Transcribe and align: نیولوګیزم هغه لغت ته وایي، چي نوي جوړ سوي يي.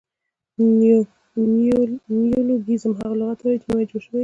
نیولوګیزم 2.17 2.91
هغه 2.99 3.15
لغت 3.19 3.37
ته 3.39 3.43
وایي، 3.45 3.59
چي 3.61 3.67
نوي 3.71 3.85
جوړ 3.89 4.01
سوي 4.05 4.15
يي. 4.17 4.19